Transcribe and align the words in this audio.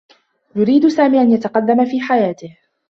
يريد 0.55 0.87
سامي 0.87 1.21
أن 1.21 1.31
يتقدّم 1.31 1.85
في 1.85 2.01
حياته. 2.01 2.57